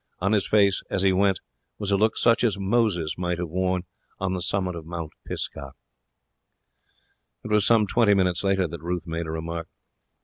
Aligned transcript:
On 0.19 0.31
his 0.31 0.47
face, 0.47 0.81
as 0.89 1.03
he 1.03 1.13
went, 1.13 1.39
was 1.77 1.91
a 1.91 1.95
look 1.95 2.17
such 2.17 2.43
as 2.43 2.57
Moses 2.57 3.19
might 3.19 3.37
have 3.37 3.49
worn 3.49 3.83
on 4.19 4.33
the 4.33 4.41
summit 4.41 4.75
of 4.75 4.87
Pisgah. 5.27 5.73
It 7.43 7.51
was 7.51 7.67
some 7.67 7.85
twenty 7.85 8.15
minutes 8.15 8.43
later 8.43 8.67
that 8.67 8.81
Ruth 8.81 9.05
made 9.05 9.27
a 9.27 9.31
remark. 9.31 9.67